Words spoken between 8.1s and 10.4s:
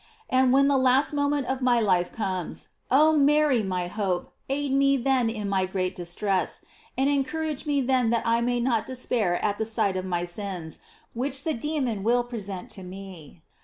I may not despair at the sight of my